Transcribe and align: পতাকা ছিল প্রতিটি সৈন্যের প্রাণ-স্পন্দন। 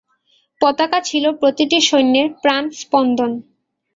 পতাকা 0.61 0.99
ছিল 1.01 1.25
প্রতিটি 1.39 1.77
সৈন্যের 1.89 2.27
প্রাণ-স্পন্দন। 2.41 3.31